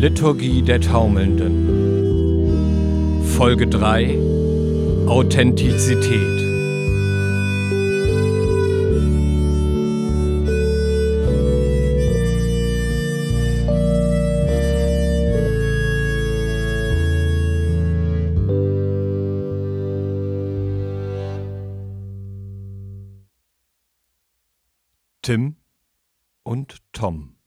Liturgie 0.00 0.62
der 0.62 0.80
Taumelnden. 0.80 1.52
Folge 3.22 3.66
3 3.66 4.18
Authentizität. 5.06 6.40
Tim 25.20 25.56
und 26.42 26.78
Tom. 26.94 27.39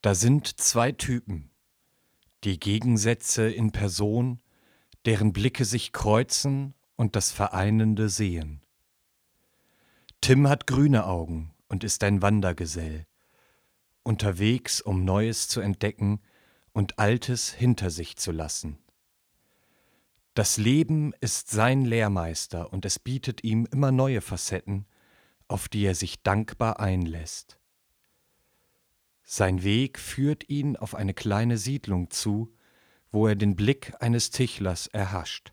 Da 0.00 0.14
sind 0.14 0.60
zwei 0.60 0.92
Typen, 0.92 1.50
die 2.44 2.60
Gegensätze 2.60 3.50
in 3.50 3.72
Person, 3.72 4.40
deren 5.06 5.32
Blicke 5.32 5.64
sich 5.64 5.92
kreuzen 5.92 6.74
und 6.94 7.16
das 7.16 7.32
Vereinende 7.32 8.08
sehen. 8.08 8.62
Tim 10.20 10.48
hat 10.48 10.68
grüne 10.68 11.06
Augen 11.06 11.52
und 11.68 11.82
ist 11.82 12.04
ein 12.04 12.22
Wandergesell, 12.22 13.06
unterwegs, 14.04 14.80
um 14.80 15.04
Neues 15.04 15.48
zu 15.48 15.60
entdecken 15.60 16.20
und 16.72 17.00
Altes 17.00 17.52
hinter 17.52 17.90
sich 17.90 18.16
zu 18.16 18.30
lassen. 18.30 18.78
Das 20.34 20.58
Leben 20.58 21.12
ist 21.20 21.50
sein 21.50 21.84
Lehrmeister 21.84 22.72
und 22.72 22.84
es 22.84 23.00
bietet 23.00 23.42
ihm 23.42 23.66
immer 23.72 23.90
neue 23.90 24.20
Facetten, 24.20 24.86
auf 25.48 25.68
die 25.68 25.82
er 25.82 25.96
sich 25.96 26.22
dankbar 26.22 26.78
einlässt. 26.78 27.58
Sein 29.30 29.62
Weg 29.62 29.98
führt 29.98 30.48
ihn 30.48 30.78
auf 30.78 30.94
eine 30.94 31.12
kleine 31.12 31.58
Siedlung 31.58 32.08
zu, 32.08 32.50
wo 33.12 33.26
er 33.26 33.36
den 33.36 33.56
Blick 33.56 33.92
eines 34.00 34.30
Tichlers 34.30 34.86
erhascht. 34.86 35.52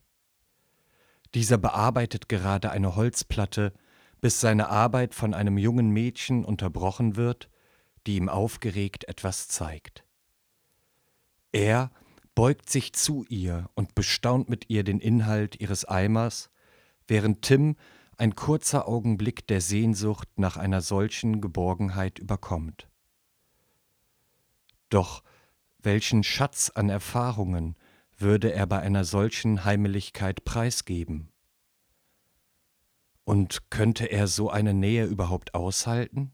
Dieser 1.34 1.58
bearbeitet 1.58 2.30
gerade 2.30 2.72
eine 2.72 2.96
Holzplatte, 2.96 3.74
bis 4.22 4.40
seine 4.40 4.70
Arbeit 4.70 5.14
von 5.14 5.34
einem 5.34 5.58
jungen 5.58 5.90
Mädchen 5.90 6.46
unterbrochen 6.46 7.18
wird, 7.18 7.50
die 8.08 8.16
ihm 8.16 8.30
aufgeregt 8.30 9.10
etwas 9.10 9.50
zeigt. 9.50 10.06
Er 11.52 11.92
beugt 12.34 12.70
sich 12.70 12.94
zu 12.94 13.26
ihr 13.28 13.70
und 13.76 13.94
bestaunt 13.94 14.48
mit 14.48 14.70
ihr 14.70 14.86
den 14.86 15.02
Inhalt 15.02 15.60
ihres 15.60 15.84
Eimers, 15.84 16.50
während 17.10 17.42
Tim 17.42 17.76
ein 18.16 18.36
kurzer 18.36 18.88
Augenblick 18.88 19.48
der 19.48 19.60
Sehnsucht 19.60 20.30
nach 20.38 20.56
einer 20.56 20.80
solchen 20.80 21.42
Geborgenheit 21.42 22.20
überkommt. 22.20 22.88
Doch 24.96 25.24
welchen 25.80 26.24
Schatz 26.24 26.72
an 26.74 26.88
Erfahrungen 26.88 27.76
würde 28.18 28.54
er 28.54 28.66
bei 28.66 28.80
einer 28.80 29.04
solchen 29.04 29.66
Heimeligkeit 29.66 30.46
preisgeben? 30.46 31.34
Und 33.26 33.70
könnte 33.70 34.06
er 34.06 34.28
so 34.28 34.50
eine 34.50 34.74
Nähe 34.74 35.04
überhaupt 35.04 35.54
aushalten? 35.54 36.32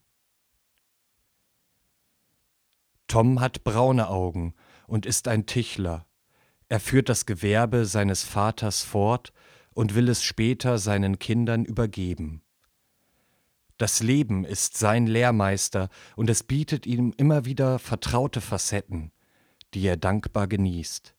Tom 3.07 3.39
hat 3.39 3.63
braune 3.63 4.09
Augen 4.09 4.53
und 4.85 5.07
ist 5.07 5.27
ein 5.27 5.47
Tichler. 5.47 6.05
Er 6.69 6.79
führt 6.79 7.09
das 7.09 7.25
Gewerbe 7.25 7.85
seines 7.87 8.23
Vaters 8.23 8.83
fort 8.83 9.33
und 9.73 9.95
will 9.95 10.07
es 10.07 10.21
später 10.21 10.77
seinen 10.77 11.17
Kindern 11.17 11.65
übergeben. 11.65 12.43
Das 13.81 14.03
Leben 14.03 14.45
ist 14.45 14.77
sein 14.77 15.07
Lehrmeister 15.07 15.89
und 16.15 16.29
es 16.29 16.43
bietet 16.43 16.85
ihm 16.85 17.15
immer 17.17 17.45
wieder 17.45 17.79
vertraute 17.79 18.39
Facetten, 18.39 19.11
die 19.73 19.87
er 19.87 19.97
dankbar 19.97 20.45
genießt. 20.45 21.15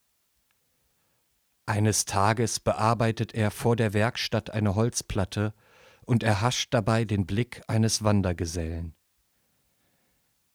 Eines 1.66 2.04
Tages 2.04 2.60
bearbeitet 2.60 3.34
er 3.34 3.50
vor 3.50 3.74
der 3.74 3.94
Werkstatt 3.94 4.50
eine 4.50 4.76
Holzplatte 4.76 5.54
und 6.02 6.22
erhascht 6.22 6.72
dabei 6.72 7.04
den 7.04 7.26
Blick 7.26 7.62
eines 7.66 8.04
Wandergesellen. 8.04 8.94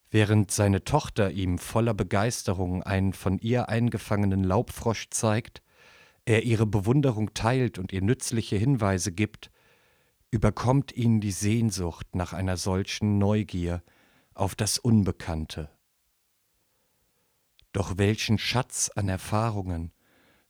Während 0.09 0.51
seine 0.51 0.85
Tochter 0.85 1.31
ihm 1.31 1.57
voller 1.57 1.93
Begeisterung 1.93 2.83
einen 2.83 3.11
von 3.11 3.37
ihr 3.37 3.67
eingefangenen 3.67 4.45
Laubfrosch 4.45 5.09
zeigt, 5.09 5.61
er 6.23 6.43
ihre 6.43 6.67
Bewunderung 6.67 7.33
teilt 7.33 7.77
und 7.77 7.91
ihr 7.91 8.01
nützliche 8.01 8.55
Hinweise 8.55 9.11
gibt, 9.11 9.51
überkommt 10.31 10.91
ihn 10.91 11.21
die 11.21 11.31
Sehnsucht 11.31 12.15
nach 12.15 12.33
einer 12.33 12.57
solchen 12.57 13.17
Neugier 13.17 13.83
auf 14.33 14.55
das 14.55 14.77
Unbekannte. 14.77 15.69
Doch 17.71 17.97
welchen 17.97 18.37
Schatz 18.37 18.89
an 18.95 19.07
Erfahrungen 19.09 19.91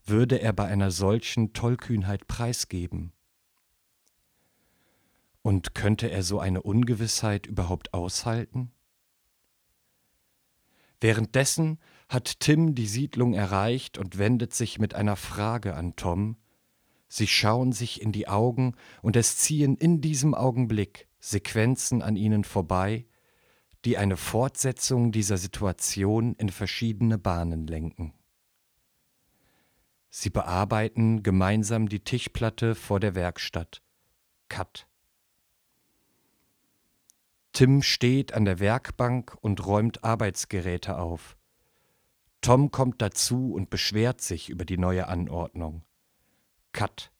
würde 0.06 0.40
er 0.42 0.54
bei 0.54 0.66
einer 0.66 0.92
solchen 0.92 1.54
Tollkühnheit 1.54 2.28
preisgeben? 2.28 3.14
Und 5.42 5.76
könnte 5.76 6.10
er 6.10 6.24
so 6.24 6.40
eine 6.40 6.62
Ungewissheit 6.62 7.46
überhaupt 7.46 7.94
aushalten? 7.94 8.72
Währenddessen 11.00 11.80
hat 12.10 12.40
Tim 12.40 12.74
die 12.74 12.88
Siedlung 12.88 13.34
erreicht 13.34 13.98
und 13.98 14.18
wendet 14.18 14.54
sich 14.54 14.80
mit 14.80 14.96
einer 14.96 15.16
Frage 15.16 15.76
an 15.76 15.96
Tom, 15.96 16.38
Sie 17.08 17.28
schauen 17.28 17.72
sich 17.72 18.02
in 18.02 18.12
die 18.12 18.28
Augen 18.28 18.76
und 19.02 19.16
es 19.16 19.38
ziehen 19.38 19.78
in 19.78 20.02
diesem 20.02 20.34
Augenblick 20.34 21.08
Sequenzen 21.20 22.02
an 22.02 22.16
ihnen 22.16 22.44
vorbei, 22.44 23.06
die 23.86 23.98
eine 23.98 24.18
Fortsetzung 24.18 25.12
dieser 25.12 25.38
Situation 25.38 26.36
in 26.36 26.50
verschiedene 26.50 27.18
Bahnen 27.18 27.68
lenken. 27.68 28.14
Sie 30.10 30.30
bearbeiten 30.30 31.24
gemeinsam 31.24 31.90
die 31.90 32.00
Tischplatte 32.00 32.76
vor 32.76 33.00
der 33.00 33.16
Werkstatt. 33.16 33.82
Cut. 34.50 34.88
Tim 37.54 37.82
steht 37.82 38.34
an 38.34 38.46
der 38.46 38.60
Werkbank 38.60 39.38
und 39.42 39.66
räumt 39.66 40.04
Arbeitsgeräte 40.04 40.98
auf. 40.98 41.38
Tom 42.42 42.72
kommt 42.72 43.02
dazu 43.02 43.54
und 43.54 43.70
beschwert 43.70 44.22
sich 44.22 44.50
über 44.50 44.64
die 44.64 44.78
neue 44.78 45.08
Anordnung. 45.08 45.84
Cut. 46.78 47.12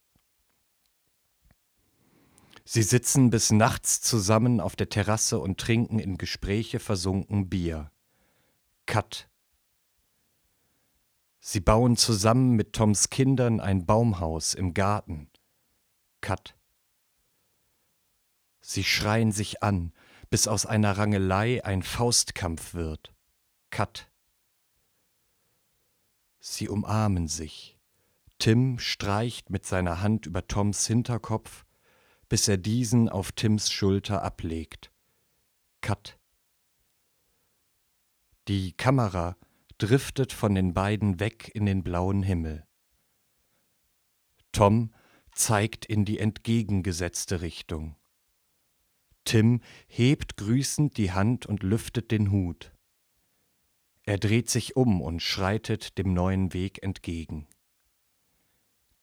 Sie 2.64 2.84
sitzen 2.84 3.32
bis 3.32 3.52
nachts 3.52 4.02
zusammen 4.02 4.60
auf 4.62 4.76
der 4.76 4.88
Terrasse 4.88 5.40
und 5.40 5.60
trinken 5.60 5.98
in 5.98 6.20
Gespräche 6.20 6.78
versunken 6.80 7.50
Bier. 7.50 7.92
Cut. 8.86 9.32
Sie 11.40 11.60
bauen 11.60 11.98
zusammen 11.98 12.52
mit 12.52 12.74
Toms 12.74 13.10
Kindern 13.10 13.60
ein 13.60 13.88
Baumhaus 13.88 14.54
im 14.54 14.76
Garten. 14.76 15.28
Cut. 16.22 16.56
Sie 18.62 18.84
schreien 18.84 19.32
sich 19.32 19.64
an, 19.64 19.92
bis 20.30 20.48
aus 20.48 20.68
einer 20.68 21.00
Rangelei 21.00 21.66
ein 21.66 21.82
Faustkampf 21.82 22.76
wird. 22.76 23.12
Cut. 23.72 24.08
Sie 26.40 26.70
umarmen 26.70 27.28
sich. 27.28 27.77
Tim 28.40 28.78
streicht 28.78 29.50
mit 29.50 29.66
seiner 29.66 30.02
Hand 30.02 30.26
über 30.26 30.48
Toms 30.48 30.86
Hinterkopf, 30.86 31.66
bis 32.30 32.48
er 32.48 32.58
diesen 32.58 33.10
auf 33.10 33.32
Tims 33.32 33.72
Schulter 33.72 34.22
ablegt. 34.22 34.92
Cut. 35.82 36.20
Die 38.48 38.74
Kamera 38.74 39.38
driftet 39.78 40.34
von 40.34 40.56
den 40.56 40.74
beiden 40.74 41.20
weg 41.20 41.52
in 41.54 41.66
den 41.66 41.84
blauen 41.84 42.24
Himmel. 42.24 42.66
Tom 44.52 44.94
zeigt 45.32 45.86
in 45.86 46.06
die 46.06 46.20
entgegengesetzte 46.20 47.42
Richtung. 47.42 47.96
Tim 49.26 49.62
hebt 49.88 50.38
grüßend 50.38 50.98
die 50.98 51.12
Hand 51.12 51.46
und 51.46 51.64
lüftet 51.64 52.12
den 52.12 52.32
Hut. 52.32 52.72
Er 54.04 54.18
dreht 54.18 54.50
sich 54.50 54.76
um 54.76 55.02
und 55.02 55.22
schreitet 55.22 55.98
dem 55.98 56.14
neuen 56.14 56.54
Weg 56.54 56.82
entgegen. 56.82 57.46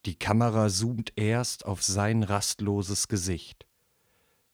Die 0.05 0.15
Kamera 0.15 0.69
zoomt 0.69 1.13
erst 1.15 1.65
auf 1.65 1.81
sein 1.81 2.21
rastloses 2.21 3.07
Gesicht. 3.07 3.65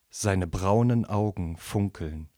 Seine 0.09 0.47
braunen 0.47 1.05
Augen 1.05 1.57
funkeln. 1.57 2.29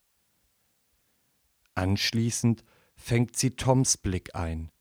Anschließend 1.76 2.64
fängt 2.96 3.36
sie 3.36 3.56
Toms 3.56 3.98
Blick 3.98 4.36
ein, 4.36 4.72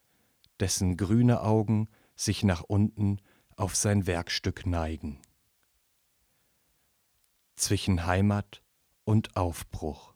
dessen 0.61 0.97
grüne 0.97 1.43
Augen 1.43 1.89
sich 2.17 2.43
nach 2.43 2.63
unten 2.63 3.19
auf 3.57 3.77
sein 3.77 4.07
Werkstück 4.07 4.65
neigen. 4.65 5.21
Zwischen 7.55 8.07
Heimat 8.07 8.63
und 9.05 9.37
Aufbruch. 9.37 10.15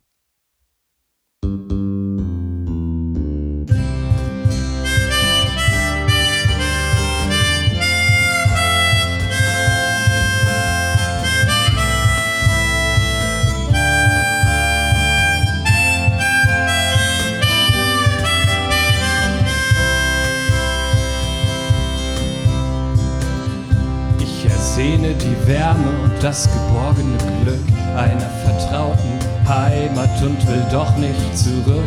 Wärme 25.46 25.90
und 26.02 26.12
das 26.22 26.48
geborgene 26.52 27.16
Glück 27.42 27.60
einer 27.96 28.30
vertrauten 28.44 29.18
Heimat 29.48 30.20
und 30.22 30.46
will 30.48 30.64
doch 30.72 30.96
nicht 30.96 31.38
zurück 31.38 31.84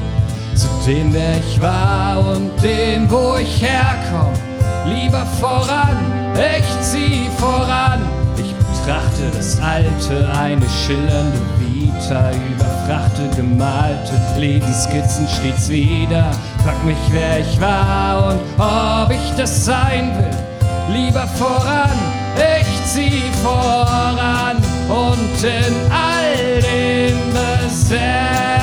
zu 0.56 0.68
dem, 0.88 1.14
wer 1.14 1.38
ich 1.38 1.62
war 1.62 2.20
und 2.20 2.52
dem, 2.64 3.10
wo 3.10 3.36
ich 3.36 3.62
herkomme. 3.62 4.34
Lieber 4.86 5.26
voran, 5.40 5.98
ich 6.36 6.82
zieh 6.82 7.30
voran. 7.38 8.02
Ich 8.38 8.54
betrachte 8.56 9.30
das 9.36 9.60
Alte, 9.62 10.30
eine 10.38 10.66
schillernde 10.70 11.40
Vita, 11.60 12.32
überfrachte 12.32 13.30
gemalte 13.36 14.14
Lebensskizzen 14.38 15.28
stets 15.28 15.70
wieder. 15.70 16.32
Frag 16.64 16.84
mich, 16.86 16.98
wer 17.12 17.40
ich 17.40 17.60
war 17.60 18.32
und 18.32 18.40
ob 18.58 19.12
ich 19.12 19.36
das 19.36 19.66
sein 19.66 20.12
will. 20.18 20.96
Lieber 20.96 21.28
voran, 21.28 21.90
ich 22.40 22.86
zieh 22.86 23.32
voran 23.44 24.58
und 24.88 25.44
in 25.44 25.76
all 25.92 26.62
dem 26.62 27.18
besehne 27.34 28.59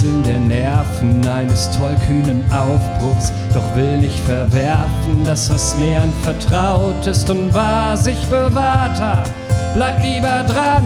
Kitzeln 0.00 0.22
der 0.22 0.38
Nerven 0.38 1.28
eines 1.28 1.70
tollkühnen 1.76 2.42
Aufbruchs, 2.50 3.32
doch 3.52 3.76
will 3.76 3.98
nicht 3.98 4.18
verwerfen, 4.20 5.24
das 5.26 5.50
was 5.50 5.76
mir 5.76 6.00
anvertraut 6.00 7.06
ist 7.06 7.28
und 7.28 7.52
was 7.52 8.06
ich 8.06 8.18
bewahrt 8.28 8.98
hab. 8.98 9.28
Bleib 9.74 10.02
lieber 10.02 10.44
dran, 10.44 10.84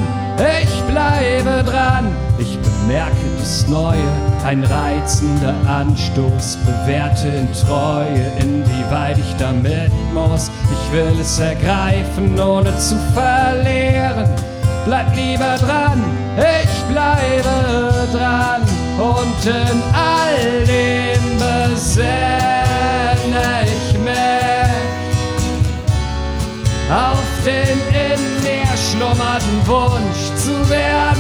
ich 0.61 0.83
bleibe 0.93 1.63
dran. 1.63 2.11
Ich 2.39 2.59
bemerke 2.59 3.15
das 3.39 3.69
Neue, 3.69 4.03
ein 4.45 4.65
reizender 4.65 5.55
Anstoß, 5.69 6.59
bewährte 6.67 7.29
in 7.29 7.49
Treue, 7.53 8.33
inwieweit 8.41 9.19
ich 9.19 9.37
damit 9.39 9.93
muss. 10.13 10.51
Ich 10.73 10.93
will 10.93 11.21
es 11.21 11.39
ergreifen, 11.39 12.41
ohne 12.41 12.77
zu 12.79 12.97
verlieren 13.15 14.29
bleib 14.85 15.15
lieber 15.17 15.57
dran, 15.59 16.05
ich 16.37 16.64
in 19.47 19.83
all 19.93 20.65
dem 20.67 21.39
besehne 21.39 22.35
ich 23.65 23.99
mich 23.99 24.15
auf 26.91 27.27
den 27.45 27.79
in 27.95 28.23
mir 28.43 28.77
schlummernden 28.77 29.67
Wunsch 29.67 30.25
zu 30.43 30.55
werden, 30.71 31.14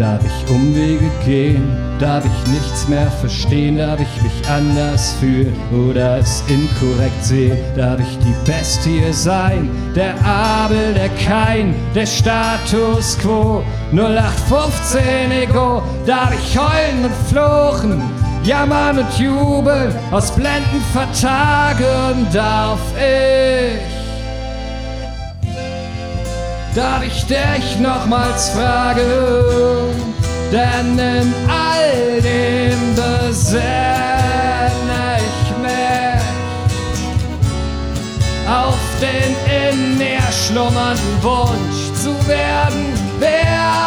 Darf 0.00 0.22
ich 0.24 0.50
Umwege 0.50 1.10
gehen, 1.26 1.76
darf 1.98 2.24
ich 2.24 2.50
nichts 2.50 2.88
mehr 2.88 3.10
verstehen, 3.20 3.76
darf 3.76 4.00
ich 4.00 4.22
mich 4.22 4.48
anders 4.48 5.12
fühlen 5.20 5.54
oder 5.70 6.16
es 6.16 6.42
inkorrekt 6.48 7.22
sehen, 7.22 7.58
darf 7.76 8.00
ich 8.00 8.18
die 8.20 8.50
Bestie 8.50 9.12
sein, 9.12 9.68
der 9.94 10.14
Abel, 10.24 10.94
der 10.94 11.10
Kein, 11.22 11.74
der 11.94 12.06
Status 12.06 13.18
Quo, 13.18 13.62
0815 13.92 15.32
Ego, 15.32 15.82
darf 16.06 16.32
ich 16.32 16.58
heulen 16.58 17.04
und 17.04 17.28
fluchen, 17.28 18.02
jammern 18.42 19.00
und 19.00 19.18
jubeln, 19.18 19.94
aus 20.12 20.30
Blenden 20.30 20.80
vertagen 20.94 22.26
darf 22.32 22.80
ich. 22.96 23.99
Darf 26.74 27.02
ich 27.04 27.26
dich 27.26 27.78
nochmals 27.80 28.50
fragen, 28.50 29.02
denn 30.52 30.98
in 30.98 31.34
all 31.48 32.20
dem 32.22 32.94
besehne 32.94 33.90
ich 35.18 35.50
mich. 35.58 36.22
Auf 38.48 38.78
den 39.00 39.34
in 39.50 39.98
mir 39.98 40.22
schlummernden 40.30 41.22
Wunsch 41.22 41.92
zu 42.00 42.10
werden, 42.28 42.94
wer 43.18 43.79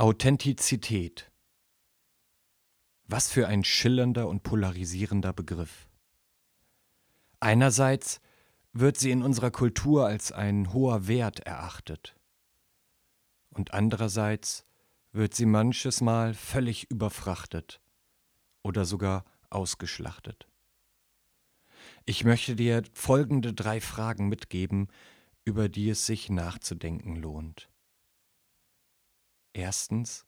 Authentizität. 0.00 1.30
Was 3.04 3.30
für 3.30 3.46
ein 3.48 3.64
schillernder 3.64 4.28
und 4.28 4.42
polarisierender 4.42 5.34
Begriff. 5.34 5.90
Einerseits 7.38 8.22
wird 8.72 8.96
sie 8.96 9.10
in 9.10 9.22
unserer 9.22 9.50
Kultur 9.50 10.06
als 10.06 10.32
ein 10.32 10.72
hoher 10.72 11.06
Wert 11.06 11.40
erachtet. 11.40 12.16
Und 13.50 13.74
andererseits 13.74 14.64
wird 15.12 15.34
sie 15.34 15.44
manches 15.44 16.00
Mal 16.00 16.32
völlig 16.32 16.90
überfrachtet 16.90 17.82
oder 18.62 18.86
sogar 18.86 19.26
ausgeschlachtet. 19.50 20.48
Ich 22.06 22.24
möchte 22.24 22.56
dir 22.56 22.84
folgende 22.94 23.52
drei 23.52 23.82
Fragen 23.82 24.30
mitgeben, 24.30 24.88
über 25.44 25.68
die 25.68 25.90
es 25.90 26.06
sich 26.06 26.30
nachzudenken 26.30 27.16
lohnt. 27.16 27.68
Erstens, 29.52 30.26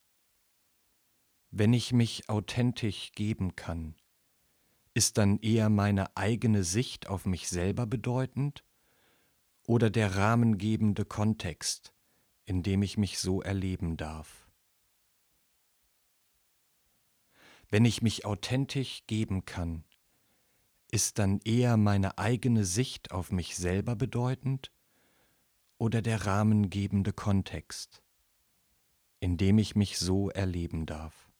wenn 1.50 1.73
ich 1.73 1.93
mich 1.93 2.29
authentisch 2.29 3.12
geben 3.12 3.55
kann, 3.55 3.95
ist 4.95 5.17
dann 5.19 5.38
eher 5.38 5.69
meine 5.69 6.17
eigene 6.17 6.64
Sicht 6.64 7.07
auf 7.09 7.25
mich 7.25 7.49
selber 7.49 7.87
bedeutend 7.87 8.64
oder 9.67 9.91
der 9.91 10.17
rahmengebende 10.17 11.05
Kontext, 11.05 11.95
in 12.45 12.62
dem 12.62 12.83
ich 12.83 12.99
mich 12.99 13.19
so 13.19 13.43
erleben 13.43 13.97
darf? 13.97 14.49
Wenn 17.71 17.85
ich 17.85 18.02
mich 18.02 18.26
authentisch 18.26 19.05
geben 19.07 19.45
kann, 19.45 19.85
ist 20.91 21.19
dann 21.19 21.41
eher 21.41 21.79
meine 21.79 22.19
eigene 22.19 22.64
Sicht 22.67 23.12
auf 23.12 23.33
mich 23.33 23.57
selber 23.57 23.97
bedeutend 23.97 24.73
oder 25.79 26.02
der 26.02 26.26
rahmengebende 26.26 27.14
Kontext? 27.14 28.01
In 29.23 29.37
dem 29.37 29.59
ich 29.59 29.76
mich 29.76 30.00
so 30.00 30.31
erleben 30.31 30.85
darf. 30.85 31.31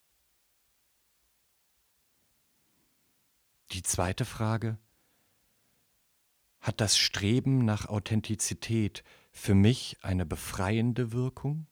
Die 3.73 3.83
zweite 3.83 4.25
Frage, 4.25 4.79
hat 6.61 6.81
das 6.81 6.97
Streben 6.97 7.65
nach 7.65 7.87
Authentizität 7.87 9.03
für 9.33 9.57
mich 9.57 9.97
eine 10.03 10.25
befreiende 10.25 11.11
Wirkung? 11.11 11.67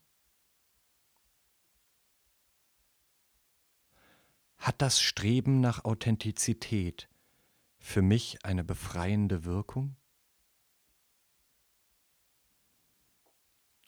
Hat 4.59 4.83
das 4.83 5.01
Streben 5.01 5.61
nach 5.61 5.85
Authentizität 5.85 7.09
für 7.79 8.03
mich 8.03 8.45
eine 8.45 8.65
befreiende 8.65 9.45
Wirkung? 9.45 9.95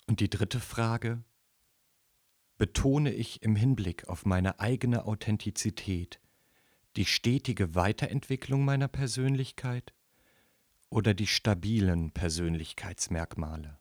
Und 0.07 0.21
die 0.21 0.31
dritte 0.31 0.61
Frage, 0.61 1.25
betone 2.63 3.13
ich 3.13 3.43
im 3.43 3.57
Hinblick 3.57 4.09
auf 4.09 4.25
meine 4.25 4.61
eigene 4.61 5.05
Authentizität 5.05 6.21
die 6.95 7.07
stetige 7.07 7.75
Weiterentwicklung 7.75 8.65
meiner 8.65 8.87
Persönlichkeit 8.87 9.93
oder 10.89 11.13
die 11.13 11.27
stabilen 11.27 12.13
Persönlichkeitsmerkmale. 12.13 13.81